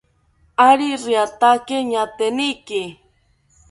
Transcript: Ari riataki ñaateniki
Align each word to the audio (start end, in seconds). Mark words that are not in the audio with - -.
Ari 0.67 0.89
riataki 1.03 1.77
ñaateniki 1.89 2.81